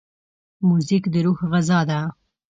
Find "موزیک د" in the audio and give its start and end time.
0.67-1.15